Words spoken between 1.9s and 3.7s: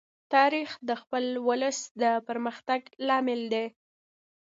د پرمختګ لامل دی.